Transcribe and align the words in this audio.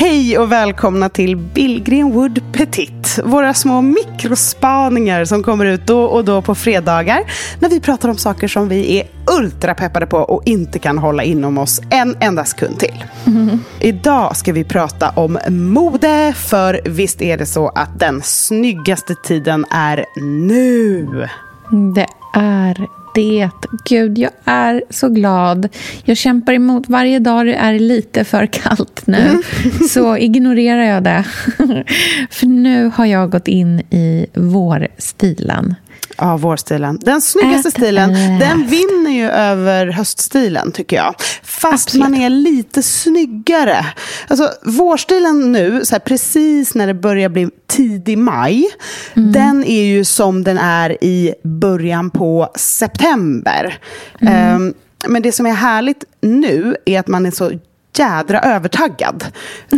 Hej 0.00 0.38
och 0.38 0.52
välkomna 0.52 1.08
till 1.08 1.36
Billgren 1.36 2.12
Wood 2.12 2.42
Petit. 2.52 3.18
Våra 3.24 3.54
små 3.54 3.80
mikrospaningar 3.80 5.24
som 5.24 5.42
kommer 5.42 5.64
ut 5.66 5.86
då 5.86 6.04
och 6.04 6.24
då 6.24 6.42
på 6.42 6.54
fredagar. 6.54 7.24
När 7.60 7.68
vi 7.68 7.80
pratar 7.80 8.08
om 8.08 8.16
saker 8.16 8.48
som 8.48 8.68
vi 8.68 9.00
är 9.00 9.06
ultrapeppade 9.40 10.06
på 10.06 10.18
och 10.18 10.42
inte 10.46 10.78
kan 10.78 10.98
hålla 10.98 11.22
inom 11.22 11.58
oss 11.58 11.80
en 11.90 12.16
enda 12.20 12.44
sekund 12.44 12.78
till. 12.78 13.04
Idag 13.80 14.36
ska 14.36 14.52
vi 14.52 14.64
prata 14.64 15.10
om 15.10 15.38
mode. 15.48 16.32
För 16.36 16.80
visst 16.84 17.22
är 17.22 17.36
det 17.36 17.46
så 17.46 17.68
att 17.68 17.98
den 17.98 18.22
snyggaste 18.22 19.14
tiden 19.14 19.64
är 19.70 20.04
nu. 20.46 21.28
Det 21.94 22.06
är 22.34 22.97
det. 23.18 23.50
Gud, 23.84 24.18
jag 24.18 24.30
är 24.44 24.82
så 24.90 25.08
glad. 25.08 25.68
Jag 26.04 26.16
kämpar 26.16 26.52
emot 26.52 26.88
varje 26.88 27.18
dag 27.18 27.46
det 27.46 27.54
är 27.54 27.78
lite 27.78 28.24
för 28.24 28.46
kallt 28.46 29.06
nu. 29.06 29.42
Så 29.88 30.16
ignorerar 30.16 30.82
jag 30.82 31.02
det. 31.02 31.24
För 32.30 32.46
nu 32.46 32.90
har 32.94 33.06
jag 33.06 33.30
gått 33.30 33.48
in 33.48 33.80
i 33.80 34.26
vårstilen. 34.34 35.74
Ja, 36.16 36.36
vårstilen. 36.36 36.98
Den 37.02 37.20
snyggaste 37.20 37.70
stilen, 37.70 38.12
den 38.38 38.66
vinner 38.66 39.10
ju 39.10 39.30
över 39.30 39.86
höststilen 39.86 40.72
tycker 40.72 40.96
jag. 40.96 41.14
Fast 41.42 41.88
Absolut. 41.88 42.00
man 42.10 42.14
är 42.14 42.30
lite 42.30 42.82
snyggare. 42.82 43.86
Alltså 44.28 44.50
vårstilen 44.64 45.52
nu, 45.52 45.84
så 45.84 45.94
här, 45.94 46.00
precis 46.00 46.74
när 46.74 46.86
det 46.86 46.94
börjar 46.94 47.28
bli 47.28 47.48
tidig 47.66 48.18
maj, 48.18 48.64
Mm. 49.16 49.32
den 49.32 49.64
är 49.64 49.82
ju 49.84 50.04
som 50.04 50.44
den 50.44 50.58
är 50.58 51.04
i 51.04 51.34
början 51.44 52.10
på 52.10 52.48
september. 52.56 53.78
Mm. 54.20 54.34
Ehm, 54.34 54.74
men 55.06 55.22
det 55.22 55.32
som 55.32 55.46
är 55.46 55.52
härligt 55.52 56.04
nu 56.20 56.76
är 56.84 57.00
att 57.00 57.08
man 57.08 57.26
är 57.26 57.30
så 57.30 57.50
jädra 57.98 58.40
övertaggad. 58.40 59.24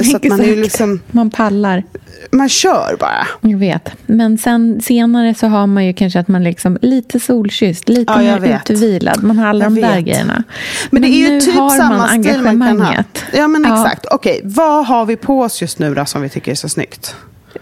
Så 0.05 0.17
att 0.17 0.25
man 0.25 0.41
är 0.41 0.57
liksom, 0.57 1.01
Man 1.11 1.31
pallar. 1.31 1.85
man 2.31 2.49
kör 2.49 2.97
bara. 3.01 3.27
Jag 3.41 3.59
vet. 3.59 3.93
Men 4.07 4.39
sen 4.39 4.81
senare 4.81 5.35
så 5.35 5.47
har 5.47 5.67
man 5.67 5.87
ju 5.87 5.93
kanske 5.93 6.21
att 6.21 6.29
man 6.29 6.45
liksom 6.45 6.79
lite 6.83 7.21
solkysst, 7.21 7.89
lite 7.89 8.13
Ja, 8.13 8.19
mer 8.19 8.39
vet. 8.39 8.71
utvilad. 8.71 9.23
Man 9.23 9.39
har 9.39 9.47
alla 9.47 9.65
Jag 9.65 9.75
de 9.75 9.81
där 9.81 9.95
vet. 9.97 10.05
grejerna. 10.05 10.43
Men 10.91 11.03
det 11.03 11.09
är 11.09 11.19
ju 11.19 11.29
nu 11.31 11.41
typ 11.41 11.55
har 11.55 11.71
samma 11.71 11.97
man 11.97 12.23
stil 12.25 12.41
man 12.43 12.61
kan 12.61 12.81
ha. 12.81 12.95
Ja, 13.33 13.49
men 13.49 13.65
Ja. 13.65 13.85
exakt. 13.85 14.07
Okej, 14.11 14.41
vad 14.45 14.87
har 14.87 15.07
vi 15.07 15.17
på 15.17 15.41
oss 15.41 15.63
just 15.63 15.79
nu 15.79 15.95
då 15.95 16.05
som 16.05 16.23
vi 16.23 16.29
tycker 16.29 16.51
är 16.51 16.55
så 16.57 16.69
snyggt? 16.69 17.15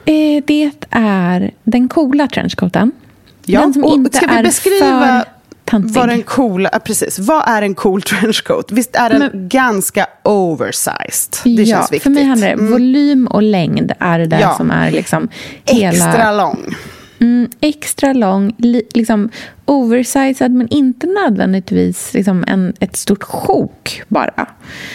Eh, 0.04 0.42
Det 0.46 0.70
är 0.90 1.50
den 1.64 1.88
coola 1.88 2.26
trenchcoaten. 2.28 2.92
Ja, 3.44 3.60
den 3.60 3.72
som 3.72 3.84
och 3.84 3.94
inte 3.94 4.16
ska 4.16 4.26
vi 4.26 4.42
beskriva 4.42 4.86
för 5.06 5.24
tantig. 5.70 5.94
vad 5.94 6.08
den 6.08 6.22
coola, 6.22 6.70
ja, 6.72 6.78
precis, 6.78 7.18
vad 7.18 7.48
är 7.48 7.62
en 7.62 7.74
cool 7.74 8.02
trenchcoat? 8.10 8.72
Visst 8.72 8.96
är 8.96 9.10
den 9.10 9.18
Men- 9.18 9.48
ganska 9.48 10.06
oversized? 10.22 11.36
Det 11.44 11.50
ja, 11.62 11.76
känns 11.76 11.92
viktigt. 11.92 12.02
För 12.02 12.10
mig 12.10 12.24
handlar 12.24 12.46
det 12.48 12.52
Mm. 12.54 12.72
volym 12.72 13.26
och 13.26 13.42
längd 13.42 13.92
är 13.98 14.18
det 14.18 14.40
Ja. 14.40 14.54
som 14.56 14.70
är 14.70 14.90
liksom 14.90 15.28
hela... 15.64 15.88
Extra 16.08 16.32
lång. 16.32 16.74
Mm, 17.20 17.50
extra 17.60 18.12
lång, 18.12 18.54
li, 18.58 18.82
liksom 18.94 19.30
oversized 19.64 20.50
men 20.50 20.68
inte 20.68 21.06
nödvändigtvis 21.06 22.14
liksom 22.14 22.44
en, 22.48 22.72
ett 22.80 22.96
stort 22.96 23.22
sjok 23.22 24.02
bara. 24.08 24.46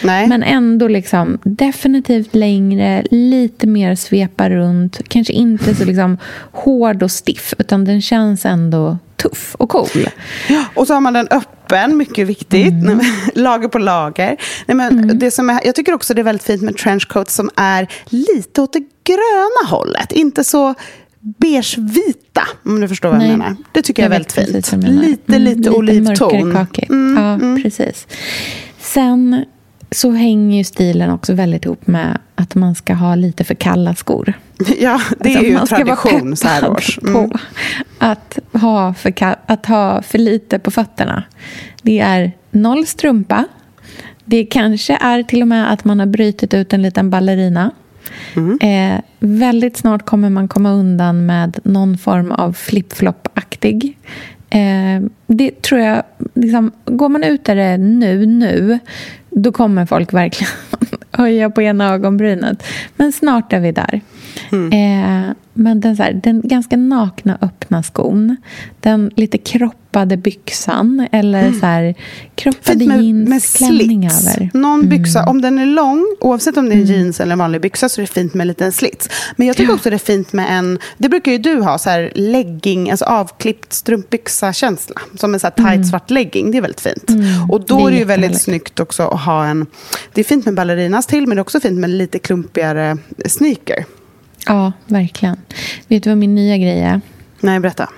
Nej. 0.02 0.28
Men 0.28 0.42
ändå 0.42 0.88
liksom 0.88 1.38
definitivt 1.42 2.34
längre, 2.34 3.04
lite 3.10 3.66
mer 3.66 3.94
svepa 3.94 4.50
runt. 4.50 5.00
Kanske 5.08 5.32
inte 5.32 5.74
så 5.74 5.84
liksom 5.84 6.18
hård 6.52 7.02
och 7.02 7.10
stiff, 7.10 7.54
utan 7.58 7.84
den 7.84 8.02
känns 8.02 8.46
ändå 8.46 8.98
tuff 9.16 9.54
och 9.58 9.68
cool. 9.68 10.08
Ja, 10.48 10.64
och 10.74 10.86
så 10.86 10.94
har 10.94 11.00
man 11.00 11.12
den 11.12 11.28
öppen, 11.30 11.96
mycket 11.96 12.26
viktigt. 12.26 12.72
Mm. 12.72 13.00
Lager 13.34 13.68
på 13.68 13.78
lager. 13.78 14.36
Nej, 14.66 14.76
men 14.76 15.18
det 15.18 15.30
som 15.30 15.50
är, 15.50 15.60
jag 15.64 15.74
tycker 15.74 15.94
också 15.94 16.14
det 16.14 16.20
är 16.20 16.24
väldigt 16.24 16.46
fint 16.46 16.62
med 16.62 16.76
trenchcoat 16.76 17.30
som 17.30 17.50
är 17.56 17.88
lite 18.04 18.62
åt 18.62 18.72
det 18.72 18.82
gröna 19.04 19.70
hållet. 19.70 20.12
Inte 20.12 20.44
så 20.44 20.74
beige-vita, 21.38 22.42
om 22.64 22.80
du 22.80 22.88
förstår 22.88 23.08
vad 23.08 23.18
jag 23.18 23.28
Nej, 23.28 23.36
menar. 23.36 23.56
Det 23.72 23.82
tycker 23.82 24.02
jag, 24.02 24.06
är 24.06 24.10
väldigt 24.10 24.32
fint. 24.32 24.70
du 24.70 24.76
menar. 24.76 25.02
Lite, 25.02 25.36
Mm, 25.36 25.42
lite 25.42 25.70
olivton. 25.70 26.04
mörkare 26.04 26.52
kakigt. 26.52 26.90
Mm, 26.90 27.16
ja, 27.56 27.62
precis. 27.62 28.06
Sen 28.80 29.44
så 29.90 30.10
hänger 30.12 30.58
ju 30.58 30.64
stilen 30.64 31.10
också 31.10 31.32
väldigt 31.34 31.64
ihop 31.64 31.86
med 31.86 32.18
att 32.34 32.54
man 32.54 32.74
ska 32.74 32.94
ha 32.94 33.14
lite 33.14 33.44
för 33.44 33.54
kalla 33.54 33.94
skor. 33.94 34.32
Ja, 34.80 35.00
det 35.20 35.28
är 35.32 35.36
Alltså, 35.36 35.44
ju 35.50 35.54
man 35.54 35.66
ska 35.66 35.84
vara 35.84 35.96
tradition 35.96 36.36
så 36.36 36.48
här 36.48 36.70
års. 36.70 36.98
Mm. 37.02 37.12
på 37.30 37.38
att 37.98 38.38
ha, 38.52 38.94
för, 38.94 39.12
att 39.46 39.66
ha 39.66 40.02
för 40.02 40.18
lite 40.18 40.58
på 40.58 40.70
fötterna. 40.70 41.22
Det 41.82 42.00
är 42.00 42.32
noll 42.50 42.86
strumpa. 42.86 43.44
Det 44.24 44.44
kanske 44.44 44.96
är 45.00 45.22
till 45.22 45.42
och 45.42 45.48
med 45.48 45.72
att 45.72 45.84
man 45.84 45.98
har 45.98 46.06
brutit 46.06 46.54
ut 46.54 46.72
en 46.72 46.82
liten 46.82 47.10
ballerina. 47.10 47.70
Mm. 48.36 48.58
Eh, 48.60 49.00
väldigt 49.18 49.76
snart 49.76 50.04
kommer 50.04 50.30
man 50.30 50.48
komma 50.48 50.70
undan 50.70 51.26
med 51.26 51.58
någon 51.64 51.98
form 51.98 52.32
av 52.32 52.52
flip-flop-aktig. 52.52 53.98
Eh, 54.50 55.02
det 55.26 55.62
tror 55.62 55.80
jag, 55.80 56.02
liksom, 56.34 56.72
går 56.84 57.08
man 57.08 57.24
ut 57.24 57.44
där 57.44 57.56
det 57.56 57.76
nu, 57.76 58.26
nu, 58.26 58.78
då 59.30 59.52
kommer 59.52 59.86
folk 59.86 60.12
verkligen 60.12 60.52
höja 61.10 61.50
på 61.50 61.62
ena 61.62 61.94
ögonbrynet. 61.94 62.62
Men 62.96 63.12
snart 63.12 63.52
är 63.52 63.60
vi 63.60 63.72
där. 63.72 64.00
Eh, 64.72 65.30
men 65.54 65.80
den, 65.80 65.96
så 65.96 66.02
här, 66.02 66.12
den 66.12 66.40
ganska 66.44 66.76
nakna 66.76 67.38
öppna 67.40 67.82
skon, 67.82 68.36
den 68.80 69.10
lite 69.16 69.38
kroppade 69.38 70.16
byxan 70.16 71.08
eller 71.12 71.52
så 71.52 71.66
här, 71.66 71.94
kroppade 72.34 72.86
med, 72.86 73.02
jeans, 73.02 73.28
med 73.28 73.42
klänning 73.42 74.06
över. 74.06 74.50
Någon 74.54 74.88
byxa, 74.88 75.26
om 75.26 75.40
den 75.40 75.58
är 75.58 75.66
lång, 75.66 76.16
oavsett 76.20 76.56
om 76.56 76.64
det 76.68 76.74
är 76.74 76.76
Mm. 76.76 76.86
jeans 76.86 77.20
eller 77.20 77.32
en 77.32 77.38
vanlig 77.38 77.60
byxa, 77.60 77.88
så 77.88 78.00
är 78.00 78.02
det 78.02 78.12
fint 78.12 78.34
med 78.34 78.44
en 78.44 78.48
liten 78.48 78.72
slits. 78.72 79.08
Men 79.36 79.46
jag 79.46 79.56
tycker 79.56 79.74
också 79.74 79.90
det 79.90 79.96
är 79.96 79.98
fint 79.98 80.32
med 80.32 80.58
en, 80.58 80.78
det 80.98 81.08
brukar 81.08 81.32
ju 81.32 81.38
du 81.38 81.60
ha, 81.60 81.78
så 81.78 81.90
här 81.90 82.12
legging, 82.14 82.90
alltså 82.90 83.04
avklippt 83.04 83.72
strumpbyxa-känsla. 83.72 85.00
Som 85.16 85.34
en 85.34 85.40
så 85.40 85.46
här 85.56 85.74
tight 85.74 85.88
svart 85.88 86.10
legging, 86.10 86.50
det 86.50 86.58
är 86.58 86.62
väldigt 86.62 86.80
fint. 86.80 87.10
Och 87.50 87.60
då 87.66 87.74
Mm. 87.74 87.84
Det 87.84 87.90
är 87.90 87.92
det 87.92 87.98
ju 87.98 88.04
väldigt 88.04 88.42
snyggt 88.42 88.80
också 88.80 89.02
att 89.02 89.20
ha 89.20 89.46
en, 89.46 89.66
det 90.14 90.20
är 90.20 90.24
fint 90.24 90.44
med 90.44 90.54
ballerinas 90.54 91.06
till, 91.06 91.26
men 91.26 91.36
det 91.36 91.40
är 91.40 91.42
också 91.42 91.60
fint 91.60 91.78
med 91.80 91.90
en 91.90 91.98
lite 91.98 92.18
klumpigare 92.18 92.98
sneaker. 93.26 93.84
Ja, 94.46 94.72
verkligen. 94.86 95.36
Vet 95.88 96.02
du 96.02 96.10
vad 96.10 96.18
min 96.18 96.34
nya 96.34 96.56
grej 96.56 96.80
är? 96.80 97.00
Nej, 97.40 97.60
berätta. 97.60 97.88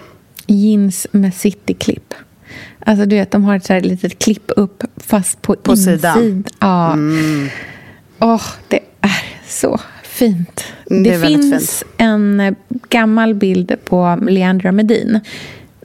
Jeans 0.46 1.06
med 1.10 1.34
cityklipp. 1.34 2.14
Alltså 2.86 3.06
du 3.06 3.16
vet, 3.16 3.30
de 3.30 3.44
har 3.44 3.56
ett 3.56 3.64
så 3.64 3.72
här 3.72 3.80
litet 3.80 4.18
klipp 4.18 4.50
upp 4.56 4.82
fast 4.96 5.42
på, 5.42 5.54
På 5.56 5.76
sidan. 5.76 6.18
insid. 6.18 6.50
Ja. 6.58 6.92
Mm. 6.92 7.48
Åh, 8.18 8.42
det 8.68 8.80
är 9.00 9.22
så 9.48 9.80
fint. 10.02 10.64
Det 10.86 11.02
det 11.02 11.26
finns 11.26 11.84
en 11.96 12.40
eh, 12.40 12.54
gammal 12.88 13.34
bild 13.34 13.76
på 13.84 14.18
Leandra 14.28 14.72
Medin 14.72 15.20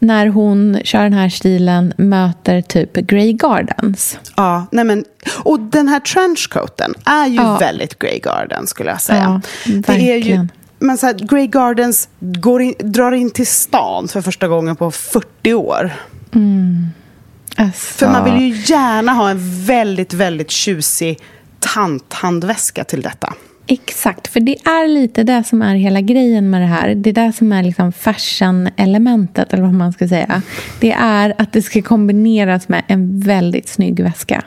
när 0.02 0.28
hon 0.28 0.80
kör 0.84 1.04
den 1.04 1.14
här 1.14 1.30
stilen 1.30 1.94
möter 1.98 2.62
typ 2.62 2.94
Grey 2.94 3.34
Gardens. 3.34 4.20
Ja, 4.36 4.66
nej 4.72 4.86
men, 4.86 5.06
och 5.44 5.60
den 5.60 5.88
här 5.88 6.00
trenchcoaten 6.00 6.94
är 7.06 7.28
ju 7.28 7.36
Ja. 7.36 7.58
väldigt 7.58 8.00
Grey 8.00 8.20
Garden 8.20 8.68
skulle 8.68 8.90
jag 8.90 9.02
säga. 9.02 9.42
Ja, 9.66 9.82
det 9.88 10.12
är 10.12 10.18
ju, 10.18 10.48
men 10.80 10.98
så 10.98 11.06
här, 11.06 11.14
Grey 11.14 11.48
Gardens 11.48 12.10
går 12.20 12.62
in, 12.62 12.74
drar 12.80 13.12
in 13.12 13.32
till 13.32 13.48
stan 13.48 14.08
för 14.08 14.22
första 14.22 14.48
gången 14.48 14.76
på 14.76 14.92
40 14.92 15.54
år. 15.54 15.94
Alltså, 17.56 17.72
För 17.98 18.08
man 18.08 18.24
vill 18.24 18.42
ju 18.42 18.64
gärna 18.74 19.12
ha 19.14 19.30
en 19.30 19.66
väldigt, 19.66 20.14
väldigt 20.14 20.52
tjusig 20.52 21.20
tanthandväska 21.60 22.84
till 22.84 23.02
detta. 23.02 23.34
Exakt, 23.74 24.28
för 24.28 24.40
det 24.40 24.56
är 24.66 24.88
lite 24.88 25.24
det 25.24 25.44
som 25.44 25.62
är 25.62 25.76
hela 25.76 26.02
grejen 26.02 26.50
med 26.50 26.62
det 26.62 26.66
här. 26.66 26.96
Det 26.96 27.10
är 27.10 27.14
det 27.14 27.34
som 27.34 27.52
är 27.52 27.64
liksom 27.64 27.92
fashion-elementet, 27.92 29.54
eller 29.54 29.64
vad 29.64 29.74
man 29.74 29.94
ska 29.94 30.08
säga. 30.08 30.42
Det 30.80 30.92
är 30.92 31.34
att 31.38 31.54
det 31.54 31.62
ska 31.62 31.82
kombineras 31.82 32.70
med 32.70 32.84
en 32.88 33.20
väldigt 33.20 33.68
snygg 33.68 34.00
väska. 34.00 34.44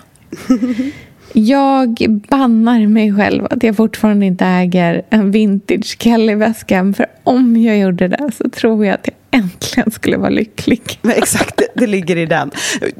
Jag 1.32 2.20
bannar 2.28 2.86
mig 2.86 3.16
själv 3.16 3.46
att 3.50 3.62
jag 3.62 3.76
fortfarande 3.76 4.26
inte 4.26 4.46
äger 4.46 5.02
en 5.10 5.30
vintage 5.30 5.96
Kelly-väska. 5.98 6.92
För 6.96 7.06
om 7.24 7.56
jag 7.56 7.78
gjorde 7.78 8.08
det 8.08 8.30
så 8.38 8.48
tror 8.48 8.86
jag 8.86 8.94
att 8.94 9.06
jag 9.06 9.14
äntligen 9.34 9.90
skulle 9.90 10.16
vara 10.16 10.30
lycklig. 10.30 10.98
Men 11.02 11.16
exakt, 11.16 11.56
det, 11.56 11.66
det 11.74 11.86
ligger 11.86 12.16
i 12.16 12.26
den. 12.26 12.50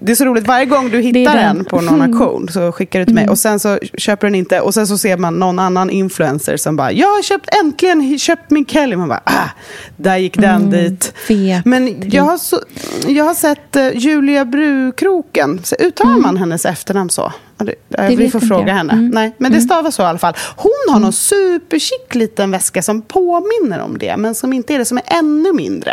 Det 0.01 0.13
är 0.13 0.17
så 0.17 0.25
roligt, 0.25 0.47
varje 0.47 0.67
gång 0.67 0.91
du 0.91 1.01
hittar 1.01 1.37
en 1.37 1.65
på 1.65 1.81
någon 1.81 2.03
auktion 2.03 2.49
så 2.49 2.73
skickar 2.73 2.99
du 2.99 3.05
till 3.05 3.15
mig 3.15 3.29
och 3.29 3.39
sen 3.39 3.61
så 3.61 3.79
köper 3.99 4.27
den 4.27 4.35
inte 4.35 4.61
och 4.61 4.75
sen 4.75 4.87
så 4.87 4.99
ser 4.99 5.17
man 5.17 5.35
någon 5.35 5.59
annan 5.59 5.91
influencer 5.91 6.57
som 6.57 6.77
bara 6.77 6.93
“jag 6.93 7.09
har 7.09 7.23
köpt, 7.23 7.49
äntligen 7.65 8.19
köpt 8.19 8.51
min 8.51 8.67
Kelly”. 8.67 8.97
Man 8.97 9.09
bara 9.09 9.21
“ah, 9.25 9.49
där 9.97 10.17
gick 10.17 10.37
den 10.37 10.45
Mm, 10.63 10.71
dit”. 10.71 11.13
fet. 11.29 11.65
Men 11.65 12.11
jag 12.11 12.23
har, 12.23 12.39
så, 12.39 12.61
jag 13.09 13.25
har 13.25 13.35
sett 13.35 13.77
uh, 13.77 13.97
Julia 13.97 14.45
Brukroken, 14.45 15.61
Så 15.65 15.77
uttalar 15.79 16.17
man 16.19 16.37
hennes 16.37 16.65
efternamn 16.67 17.11
så? 17.11 17.33
Ja, 17.59 17.65
Det, 17.65 17.75
eh, 18.03 18.17
vi 18.17 18.31
får 18.31 18.41
fråga 18.41 18.67
jag. 18.69 18.75
henne. 18.75 18.93
Mm. 18.93 19.09
Nej, 19.09 19.35
men 19.39 19.53
det 19.53 19.61
stavas 19.61 19.95
så 19.95 20.03
i 20.03 20.07
alla 20.07 20.19
fall. 20.19 20.35
Hon 20.57 20.93
har 20.95 21.01
någon 21.01 21.13
superchick 21.13 22.15
liten 22.15 22.51
väska 22.51 22.83
som 22.83 23.03
påminner 23.03 23.81
om 23.81 23.99
det, 23.99 24.17
men 24.17 24.35
som 24.35 24.53
inte 24.53 24.75
är 24.75 24.79
det, 24.79 24.85
som 24.85 24.99
är 24.99 25.05
ännu 25.07 25.53
mindre. 25.53 25.93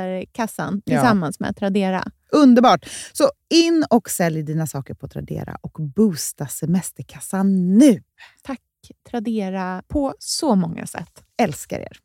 semesterkassan 0.00 0.82
Ja. 0.84 0.96
tillsammans 0.96 1.40
med 1.40 1.56
Tradera. 1.56 2.04
Underbart! 2.32 2.86
Så 3.12 3.30
in 3.54 3.84
och 3.90 4.10
sälj 4.10 4.42
dina 4.42 4.66
saker 4.66 4.94
på 4.94 5.08
Tradera 5.08 5.56
och 5.60 5.72
boosta 5.96 6.46
semesterkassan 6.46 7.78
nu. 7.78 8.02
Tack 8.42 8.60
Tradera 9.10 9.82
på 9.88 10.14
så 10.18 10.54
många 10.54 10.86
sätt. 10.86 11.22
Älskar 11.42 11.78
er! 11.80 11.98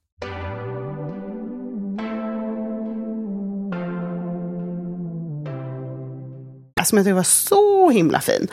Som 6.86 6.98
jag 6.98 7.06
tycker 7.06 7.14
var 7.16 7.24
så 7.24 7.90
himla 7.90 8.22
fin. 8.22 8.48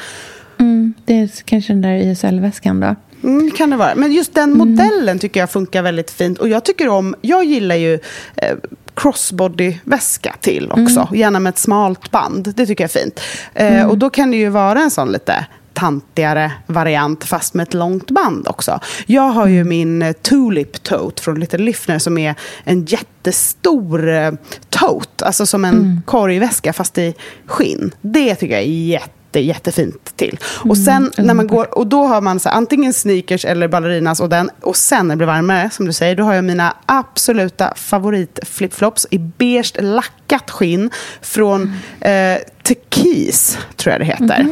Mm, 0.58 0.94
det 1.04 1.14
är 1.14 1.30
kanske 1.44 1.72
den 1.72 1.82
där 1.82 1.94
YSL-väskan 1.96 2.80
då. 2.80 2.94
Mm, 3.22 3.50
kan 3.50 3.70
det 3.70 3.76
vara. 3.76 3.94
Men 3.94 4.12
just 4.12 4.34
den 4.34 4.56
modellen 4.56 5.18
tycker 5.18 5.40
jag 5.40 5.50
funkar 5.50 5.82
väldigt 5.82 6.10
fint. 6.10 6.38
Och 6.38 6.48
jag 6.48 6.64
tycker 6.64 6.88
om, 6.88 7.14
jag 7.20 7.44
gillar 7.44 7.74
ju 7.76 7.94
eh, 8.36 8.56
crossbody-väska 9.02 10.34
till 10.40 10.72
också. 10.72 11.08
Gärna 11.14 11.40
med 11.40 11.50
ett 11.50 11.58
smalt 11.58 12.10
band. 12.10 12.52
Det 12.56 12.66
tycker 12.66 12.84
jag 12.84 12.96
är 12.96 13.00
fint. 13.00 13.20
Eh, 13.54 13.86
Och 13.86 13.98
då 13.98 14.10
kan 14.10 14.30
det 14.30 14.36
ju 14.36 14.48
vara 14.48 14.80
en 14.80 14.90
sån 14.90 15.12
lite 15.12 15.46
tantigare 15.74 16.52
variant 16.66 17.24
fast 17.24 17.54
med 17.54 17.62
ett 17.68 17.74
långt 17.74 18.10
band 18.10 18.48
också. 18.48 18.80
Jag 19.06 19.22
har 19.30 19.46
ju 19.46 19.64
min 19.64 20.02
eh, 20.02 20.12
Tulip 20.12 20.82
Tote 20.82 21.22
från 21.22 21.40
Little 21.40 21.58
Lifner 21.58 21.98
som 21.98 22.18
är 22.18 22.34
en 22.64 22.84
jättestor 22.84 24.08
eh, 24.08 24.32
tote, 24.68 25.24
alltså 25.26 25.46
som 25.46 25.64
en 25.64 26.02
korgväska 26.06 26.72
fast 26.72 26.98
i 26.98 27.14
skinn. 27.46 27.94
Det 28.00 28.34
tycker 28.34 28.54
jag 28.54 28.62
är 28.62 28.66
jätte 28.66 29.08
jättefint 29.40 30.16
till. 30.16 30.38
Och 30.44 30.78
sen 30.78 31.12
när 31.18 31.34
man 31.34 31.46
går, 31.46 31.78
och 31.78 31.86
då 31.86 32.04
har 32.04 32.20
man 32.20 32.40
så 32.40 32.48
här, 32.48 32.56
antingen 32.56 32.92
sneakers 32.92 33.44
eller 33.44 33.68
ballerinas 33.68 34.20
och 34.20 34.28
den, 34.28 34.50
och 34.60 34.76
sen 34.76 35.08
när 35.08 35.14
det 35.14 35.16
blir 35.16 35.26
varmare, 35.26 35.70
som 35.70 35.86
du 35.86 35.92
säger, 35.92 36.16
då 36.16 36.24
har 36.24 36.34
jag 36.34 36.44
mina 36.44 36.76
absoluta 36.86 37.74
favorit 37.76 38.38
flipflops 38.42 39.06
i 39.10 39.18
beige 39.18 39.72
lackat 39.80 40.50
skinn 40.50 40.90
från 41.20 41.72
eh, 42.00 42.38
Tekis, 42.62 43.58
tror 43.76 43.92
jag 43.92 44.00
det 44.00 44.04
heter. 44.04 44.46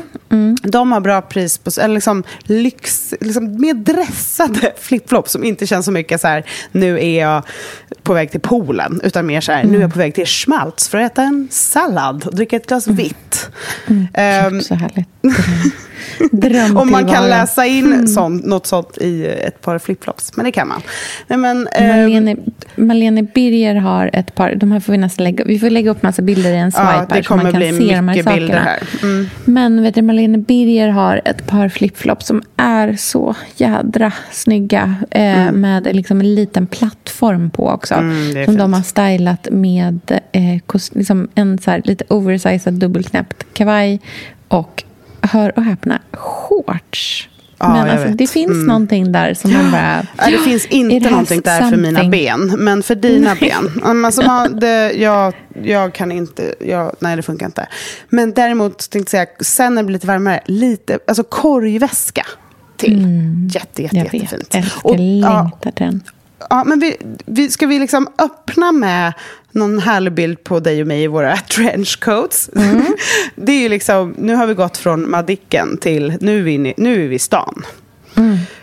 De 0.63 0.93
har 0.93 1.01
bra 1.01 1.23
pris 1.23 1.59
på, 1.59 1.71
eller 1.81 1.95
liksom 1.95 2.23
lyx, 2.43 3.15
liksom 3.21 3.61
mer 3.61 3.75
dressade 3.75 4.73
flipflops 4.81 5.33
som 5.33 5.45
inte 5.45 5.67
känns 5.67 5.87
så 5.87 5.93
mycket 5.93 6.21
så 6.21 6.29
här, 6.29 6.45
nu 6.73 7.01
är 7.01 7.21
jag 7.21 7.43
på 8.03 8.15
väg 8.15 8.31
till 8.31 8.41
poolen, 8.41 9.01
utan 9.05 9.27
mer 9.27 9.41
så 9.41 9.53
här, 9.53 9.65
nu 9.65 9.77
är 9.77 9.81
jag 9.81 9.93
på 9.93 9.99
väg 9.99 10.15
till 10.15 10.27
Schmaltz 10.27 10.89
för 10.89 10.99
att 10.99 11.13
äta 11.13 11.23
en 11.23 11.49
sallad 11.51 12.27
och 12.27 12.35
dricka 12.35 12.57
ett 12.57 12.67
glas 12.67 12.87
vitt. 12.87 13.51
Ehm, 14.15 14.61
Så 14.63 14.75
härligt. 14.75 15.09
Om 16.77 16.91
man 16.91 17.01
kan 17.01 17.07
tillvaro. 17.09 17.29
läsa 17.29 17.67
in 17.67 18.09
sånt, 18.09 18.45
något 18.47 18.67
sånt 18.67 18.99
i 18.99 19.27
ett 19.27 19.61
par 19.61 19.79
flipflops. 19.79 20.37
Men 20.37 20.45
det 20.45 20.53
kan 20.53 20.69
man. 20.69 20.83
Nej, 21.27 21.39
men, 21.39 21.67
ehm, 21.67 22.03
Malene, 22.03 22.37
Malene 22.77 23.23
Birger 23.23 23.75
har 23.75 24.11
ett 24.13 24.35
par, 24.35 24.55
de 24.55 24.73
här 24.73 24.81
får 24.81 24.93
vi 24.93 24.99
nästan 24.99 25.25
lägga, 25.25 25.45
vi 25.45 25.59
får 25.59 25.71
lägga 25.71 25.91
upp 25.91 26.03
massa 26.03 26.23
bilder 26.23 26.53
i 26.53 26.57
en 26.57 26.73
swipe 26.73 26.85
ja, 26.87 27.07
här 27.11 27.23
så 27.23 27.37
man 27.37 27.53
kan 27.53 27.61
se 27.61 27.97
de 27.97 28.09
här 28.09 28.23
sakerna. 28.23 28.61
här. 28.61 28.83
Mm. 29.03 29.27
Men 29.45 29.83
vet 29.83 29.95
du, 29.95 30.03
Malene 30.03 30.39
Birger 30.39 30.89
har 30.89 31.21
ett 31.25 31.47
par 31.47 31.69
flipflops 31.69 32.27
som 32.27 32.43
är 32.57 32.97
så 32.99 33.35
jädra 33.57 34.13
snygga. 34.31 34.95
Eh, 35.11 35.53
Med 35.53 35.89
liksom 35.93 36.21
en 36.21 36.35
liten 36.35 36.67
plattform 36.67 37.51
på 37.51 37.69
också. 37.69 37.95
Mm, 37.95 38.45
som 38.45 38.57
de 38.57 38.73
har 38.73 38.83
stylat 38.83 39.49
med 39.51 40.21
eh, 40.33 40.59
kos, 40.67 40.95
liksom 40.95 41.29
en 41.35 41.59
så 41.59 41.71
här 41.71 41.83
lite 41.85 42.05
oversized 42.09 42.75
dubbelknäppt 42.75 43.47
kavaj. 43.55 44.01
Och 44.49 44.85
hör 45.23 45.59
och 45.59 45.65
häpna, 45.65 45.99
shorts. 46.13 47.29
Ja, 47.63 47.69
Men 47.73 47.91
alltså, 47.91 48.09
det 48.09 48.27
finns 48.27 48.51
Mm. 48.51 48.67
någonting 48.67 49.13
där 49.13 49.35
som 49.35 49.53
man 49.53 49.71
bara... 49.71 50.07
Nej, 50.19 50.33
det 50.33 50.39
finns 50.39 50.67
inte 50.71 51.11
någonting 51.11 51.41
där 51.41 51.71
för 51.71 51.77
mina 51.77 52.01
something. 52.01 52.11
ben. 52.11 52.55
Men 52.59 52.83
för 52.83 52.95
dina 52.95 53.35
ben. 53.35 53.81
Ja, 53.85 54.07
Alltså, 54.07 54.23
man, 54.23 54.61
det, 54.61 54.93
jag, 54.93 55.35
jag 55.63 55.95
kan 55.95 56.13
inte. 56.13 56.55
Jag, 56.61 56.93
nej, 56.99 57.17
det 57.17 57.23
funkar 57.23 57.47
inte. 57.47 57.67
Men 58.09 58.33
däremot 58.33 58.91
tänkte 58.91 59.17
jag 59.17 59.29
sen 59.47 59.75
när 59.75 59.83
det 59.83 59.87
blir 59.87 59.93
lite 59.95 60.07
varmare, 60.07 60.41
lite, 60.47 60.99
alltså 61.07 61.23
korgväska 61.23 62.27
till. 62.77 63.01
Jätte, 63.55 63.83
jätte, 63.83 63.97
Mm. 63.97 64.07
Jag 64.13 64.15
jättefint. 64.15 64.33
vet, 64.33 64.55
älskar, 64.55 64.81
Och, 64.91 64.95
ja, 64.95 64.99
längtar 65.43 65.71
till 65.71 65.87
den. 65.87 66.01
Ja, 66.51 66.65
men 66.65 66.81
vi, 66.81 66.97
vi, 67.27 67.51
ska 67.51 67.67
vi 67.67 67.79
liksom 67.79 68.09
öppna 68.19 68.73
med 68.73 69.13
någon 69.53 69.79
härlig 69.79 70.13
bild 70.13 70.45
på 70.45 70.61
dig 70.61 70.81
och 70.81 70.87
mig 70.87 71.03
i 71.03 71.07
våra 71.07 71.37
trenchcoats? 71.51 72.51
Mm. 72.57 72.87
det 73.35 73.53
är 73.53 73.61
ju 73.61 73.69
liksom, 73.69 74.15
nu 74.19 74.35
har 74.35 74.47
vi 74.47 74.55
gått 74.55 74.77
från 74.77 75.11
Madicken 75.11 75.77
till 75.77 76.17
nu 76.21 76.39
är 76.39 76.43
vi, 76.43 76.75
nu 76.77 77.05
är 77.05 77.09
vi 77.09 77.15
i 77.15 77.19
stan. 77.19 77.65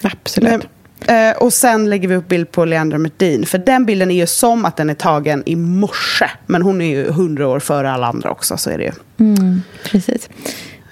Absolut. 0.02 0.64
Men, 1.08 1.32
eh, 1.32 1.38
och 1.38 1.54
sen 1.54 1.90
lägger 1.90 2.08
vi 2.08 2.16
upp 2.16 2.28
bild 2.28 2.52
på 2.52 2.66
Leandra 2.66 2.98
Medin. 2.98 3.46
För 3.46 3.58
den 3.58 3.86
bilden 3.86 4.12
är 4.12 4.16
ju 4.16 4.28
som 4.28 4.66
att 4.66 4.78
den 4.78 4.90
är 4.90 4.94
tagen 4.94 5.44
i 5.46 5.56
morse. 5.56 6.30
Men 6.46 6.62
hon 6.62 6.82
är 6.82 6.86
ju 6.86 7.12
hundra 7.12 7.48
år 7.48 7.60
före 7.60 7.92
alla 7.92 8.08
andra 8.08 8.32
också, 8.32 8.58
så 8.58 8.70
är 8.70 8.78
det 8.78 8.84
ju. 8.84 8.92
Mm, 9.20 9.62
precis. 9.84 10.30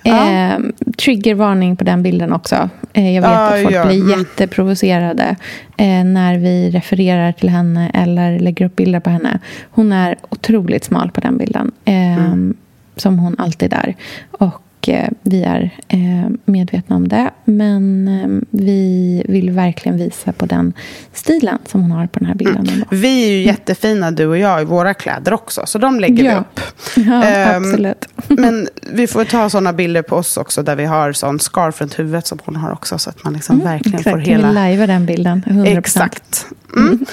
Eh, 0.06 0.60
triggervarning 0.98 1.76
på 1.76 1.84
den 1.84 2.04
bilden 2.04 2.34
också. 2.34 2.70
Eh, 2.94 3.16
jag 3.16 3.22
vet 3.22 3.32
Ja, 3.32 3.38
att 3.56 3.62
folk 3.62 3.76
ja, 3.76 3.86
blir 3.86 4.02
mm. 4.02 4.20
jätteprovocerade 4.20 5.36
eh, 5.78 6.04
när 6.04 6.38
vi 6.38 6.70
refererar 6.70 7.32
till 7.32 7.50
henne 7.50 7.92
eller 7.94 8.40
lägger 8.40 8.66
upp 8.66 8.76
bilder 8.76 9.00
på 9.00 9.10
henne. 9.10 9.40
Hon 9.72 9.92
är 9.92 10.16
otroligt 10.30 10.84
smal 10.84 11.12
på 11.12 11.22
den 11.22 11.38
bilden. 11.38 11.72
Eh, 11.86 12.06
Mm. 12.16 12.56
Som 12.98 13.20
hon 13.20 13.36
alltid 13.40 13.74
är. 13.74 13.96
Och 14.32 14.62
eh, 14.89 15.10
vi 15.22 15.44
är 15.44 15.70
eh, 15.88 16.30
medvetna 16.46 16.96
om 16.96 17.08
det. 17.08 17.30
Men 17.46 18.08
eh, 18.08 18.48
vi 18.62 19.24
vill 19.30 19.51
verkligen 19.51 19.98
visa 19.98 20.32
på 20.34 20.46
den 20.46 20.74
stilen 21.13 21.58
som 21.65 21.82
hon 21.82 21.92
har 21.92 22.08
på 22.08 22.20
den 22.20 22.27
här 22.27 22.36
bilden. 22.36 22.70
ändå. 22.74 22.86
Vi 22.89 23.25
är 23.25 23.30
ju 23.30 23.42
jättefina 23.44 24.12
du 24.12 24.25
och 24.27 24.38
jag 24.38 24.62
i 24.62 24.65
våra 24.65 24.94
kläder 24.94 25.34
också, 25.34 25.62
så 25.65 25.77
de 25.77 26.00
lägger 26.00 26.24
vi 26.24 26.30
Ja. 26.30 26.38
upp. 26.39 26.60
Ja, 26.96 27.24
Ehm, 27.24 27.63
absolut. 27.63 28.06
Men 28.27 28.68
vi 28.94 29.08
får 29.08 29.25
ta 29.25 29.50
sådana 29.50 29.74
bilder 29.74 30.01
på 30.01 30.15
oss 30.15 30.38
också 30.38 30.63
där 30.63 30.75
vi 30.75 30.86
har 30.86 31.12
sån 31.13 31.39
scarf 31.39 31.82
runt 31.82 32.00
huvudet 32.00 32.27
som 32.27 32.39
hon 32.46 32.56
har 32.56 32.72
också 32.72 32.98
så 32.98 33.10
att 33.10 33.24
man 33.24 33.34
liksom 33.34 33.60
verkligen 33.60 34.04
får 34.04 34.10
Mm, 34.10 34.20
Exakt, 34.22 34.25
kan 34.25 34.36
hela... 34.36 34.48
vi 34.48 34.54
lajva 34.54 34.88
den 34.88 35.06
bilden? 35.06 35.44
100%. 35.48 35.77
Exakt. 35.77 36.46
Mm. 36.77 37.06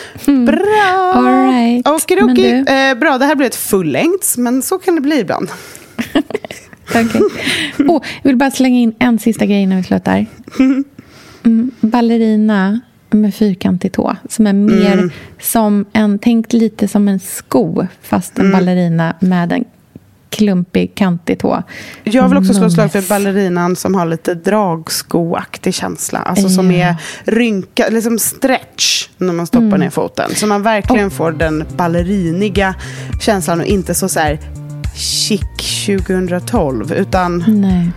Bra! 0.44 1.12
All 1.14 1.46
right. 1.52 1.88
Okidoki. 1.88 2.52
Men 2.66 2.90
Eh, 2.90 2.98
bra, 2.98 3.18
det 3.18 3.24
här 3.26 3.34
blir 3.34 3.46
ett 3.46 3.54
fullängds, 3.54 4.38
men 4.38 4.62
så 4.62 4.78
kan 4.78 4.94
det 4.94 5.00
bli 5.00 5.20
ibland. 5.20 5.48
Okej. 6.94 7.20
Oh, 7.88 8.02
jag 8.22 8.30
vill 8.30 8.36
bara 8.36 8.50
slänga 8.50 8.78
in 8.78 8.94
en 8.98 9.18
sista 9.18 9.46
grej 9.46 9.62
innan 9.62 9.78
vi 9.78 9.84
slutar. 9.84 10.26
Mm, 11.44 11.70
ballerina 11.80 12.80
med 13.10 13.34
fyrkantig 13.34 13.92
tå. 13.92 14.16
Som 14.28 14.46
är 14.46 14.52
mer 14.52 14.92
Mm. 14.92 15.10
som 15.40 15.84
en... 15.92 16.18
Tänk 16.18 16.52
lite 16.52 16.88
som 16.88 17.08
en 17.08 17.20
sko, 17.20 17.86
fast 18.02 18.38
Mm. 18.38 18.46
en 18.46 18.58
ballerina 18.58 19.16
med 19.20 19.52
en 19.52 19.64
klumpig, 20.30 20.94
kantig 20.94 21.38
tå. 21.38 21.62
Jag 22.04 22.28
vill 22.28 22.38
också 22.38 22.54
slå 22.54 22.66
ett 22.66 22.72
slag 22.72 22.92
för 22.92 23.08
ballerinan 23.08 23.76
som 23.76 23.94
har 23.94 24.06
lite 24.06 24.34
dragskoaktig 24.34 25.74
känsla. 25.74 26.18
Alltså 26.18 26.48
som 26.48 26.72
Ja. 26.72 26.86
är 26.86 26.96
rynkad, 27.24 27.92
liksom 27.92 28.18
stretch 28.18 29.08
när 29.18 29.32
man 29.32 29.46
stoppar 29.46 29.78
ner 29.78 29.90
foten. 29.90 30.30
Så 30.34 30.46
man 30.46 30.62
verkligen 30.62 31.10
får 31.10 31.32
den 31.32 31.64
balleriniga 31.76 32.74
känslan 33.20 33.60
och 33.60 33.66
inte 33.66 33.94
så, 33.94 34.08
så 34.08 34.20
här 34.20 34.38
chic 34.94 35.86
2012. 35.86 36.92
Utan 36.92 37.44
Nej. 37.48 37.90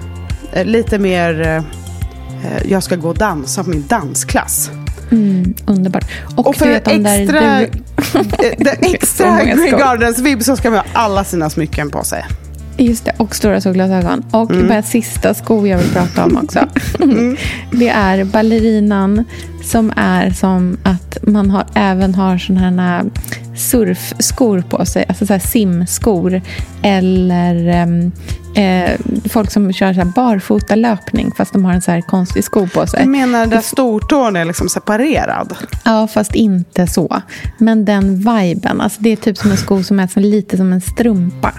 eh, 0.54 0.66
lite 0.66 1.00
mer, 1.00 1.42
eh, 1.42 1.56
eh, 1.58 1.64
jag 2.70 2.84
ska 2.84 2.96
gå 2.96 3.10
och 3.10 3.18
dansa 3.18 3.64
på 3.64 3.70
min 3.70 3.86
dansklass. 3.88 4.70
Mm, 5.12 5.54
underbart. 5.66 6.06
Och, 6.36 6.48
Och 6.48 6.56
för 6.56 6.68
vet 6.68 6.86
de 6.86 7.04
där... 7.04 7.20
extra, 7.22 7.60
du- 7.60 7.68
Så 9.08 9.38
extra 9.38 9.38
skor. 9.68 9.78
Gardens-vibb 9.80 10.44
så 10.44 10.56
ska 10.56 10.70
man 10.70 10.80
ha 10.80 10.86
alla 10.94 11.24
sina 11.24 11.50
smycken 11.50 11.90
på 11.90 12.04
sig. 12.04 12.26
Just 12.78 13.06
det, 13.06 13.12
och 13.18 13.36
stora 13.36 13.62
solglasögon. 13.62 14.24
Och 14.32 14.52
Mm. 14.52 14.68
bara 14.68 14.82
sista 14.84 15.34
sko 15.34 15.68
jag 15.68 15.78
vill 15.78 15.90
prata 15.90 16.26
om 16.26 16.38
också. 16.44 16.60
Det 17.72 17.90
är 17.90 18.24
ballerinan 18.24 19.24
som 19.64 19.94
är 19.96 20.30
som 20.30 20.78
att 20.84 21.18
man 21.22 21.50
har, 21.52 21.66
även 21.74 22.16
har 22.16 22.38
sådana 22.38 22.82
här 22.82 23.04
surfskor 23.66 24.62
på 24.62 24.86
sig. 24.86 25.06
Alltså 25.08 25.26
så 25.26 25.40
simskor. 25.40 26.42
Eller 26.82 27.68
ehm, 27.68 28.12
eh, 28.56 29.00
folk 29.30 29.52
som 29.52 29.74
kör 29.74 29.94
så 29.94 30.00
här 30.00 30.12
barfota 30.16 30.76
löpning 30.76 31.32
fast 31.38 31.54
de 31.54 31.66
har 31.66 31.74
en 31.74 31.82
så 31.82 31.92
här 31.92 32.02
konstig 32.02 32.44
sko 32.44 32.68
på 32.68 32.82
Du 32.82 32.88
sig. 32.88 33.06
menar 33.06 33.46
där 33.46 33.62
stortån 33.62 34.36
är 34.36 34.46
liksom 34.46 34.70
separerad? 34.70 35.54
Ja, 35.86 36.08
fast 36.08 36.36
inte 36.36 36.88
så. 36.88 37.22
Men 37.58 37.86
den 37.86 38.16
viben. 38.16 38.82
Alltså 38.82 39.02
det 39.02 39.10
är 39.10 39.16
typ 39.16 39.38
som 39.38 39.52
en 39.52 39.58
sko 39.58 39.84
som 39.84 40.00
är 40.00 40.08
så 40.08 40.20
lite 40.20 40.58
som 40.58 40.74
en 40.74 40.82
strumpa. 40.82 41.54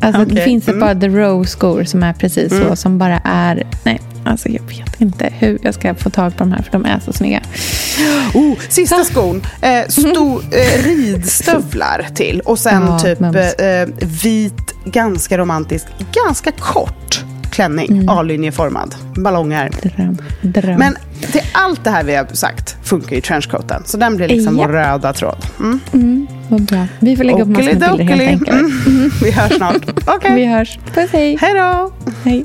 Alltså 0.00 0.24
Det 0.24 0.32
Okej, 0.32 0.44
finns 0.44 0.68
mm. 0.68 0.82
ett 0.82 0.88
par 0.88 1.00
The 1.00 1.08
Row-skor 1.08 1.84
som 1.84 2.02
är 2.02 2.12
precis 2.12 2.52
så. 2.58 2.76
Som 2.76 2.98
bara 2.98 3.20
är... 3.24 3.66
Nej, 3.84 4.00
alltså 4.24 4.48
jag 4.48 4.62
vet 4.62 5.00
inte 5.00 5.32
hur 5.38 5.58
jag 5.62 5.74
ska 5.74 5.94
få 5.94 6.10
tag 6.10 6.36
på 6.36 6.44
de 6.44 6.52
här. 6.52 6.62
För 6.62 6.72
de 6.72 6.84
är 6.84 7.00
så 7.00 7.12
snygga. 7.12 7.40
Oh, 8.34 8.54
sista 8.68 9.04
skon. 9.04 9.42
Eh, 9.60 9.86
stor, 9.88 10.42
eh, 10.52 10.84
ridstövlar 10.84 12.06
till. 12.14 12.40
Och 12.40 12.58
sen 12.58 12.82
Ja, 12.86 12.98
typ 12.98 13.20
mums. 13.20 13.36
eh, 13.36 13.88
vit, 14.22 14.74
ganska 14.84 15.38
romantisk, 15.38 15.86
ganska 16.26 16.52
kort 16.52 17.24
klänning. 17.50 17.88
Mm. 17.90 18.08
A-linjeformad. 18.08 18.94
Ballonger. 19.16 19.70
Dröm. 19.82 20.18
Dröm. 20.42 20.78
Men 20.78 20.96
till 21.32 21.40
allt 21.52 21.84
det 21.84 21.90
här 21.90 22.04
vi 22.04 22.14
har 22.14 22.26
sagt 22.32 22.76
funkar 22.84 23.16
ju 23.16 23.22
trenchcoaten. 23.22 23.82
Så 23.86 23.96
den 23.96 24.16
blir 24.16 24.28
liksom 24.28 24.58
Ja. 24.58 24.66
vår 24.66 24.72
röda 24.72 25.12
tråd. 25.12 25.46
Mm. 25.60 25.80
mm, 25.92 26.26
vad 26.48 26.62
bra. 26.62 26.86
Vi 27.00 27.16
får 27.16 27.24
lägga 27.24 27.42
upp 27.42 27.48
massor 27.48 27.64
med 27.64 27.78
bilder 27.98 28.04
helt 28.04 28.22
enkelt. 28.22 28.86
Mm. 28.86 29.10
Vi 29.22 29.30
hörs 29.30 29.56
snart. 29.56 29.82
Okej. 30.06 30.34
Vi 30.34 30.46
hörs. 30.46 30.78
Puss, 30.94 31.10
hej. 31.12 31.38
Hej 31.40 31.54
då! 31.54 31.92
hej. 32.24 32.44